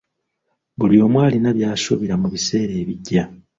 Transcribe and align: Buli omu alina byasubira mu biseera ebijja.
Buli 0.77 0.97
omu 1.05 1.17
alina 1.25 1.49
byasubira 1.57 2.15
mu 2.21 2.27
biseera 2.33 2.73
ebijja. 2.81 3.23